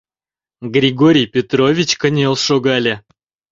Григорий 0.75 1.31
Петрович 1.35 1.89
кынел 2.01 2.33
шогале. 2.45 2.95